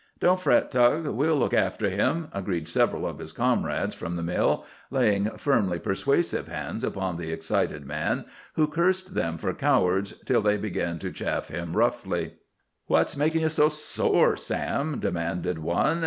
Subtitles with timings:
[0.19, 1.05] "Don't fret, Tug.
[1.09, 6.47] We'll look after him," agreed several of his comrades from the mill, laying firmly persuasive
[6.47, 8.25] hands upon the excited man,
[8.55, 12.33] who cursed them for cowards till they began to chaff him roughly.
[12.87, 15.99] "What's makin' you so sore, Sam?" demanded one.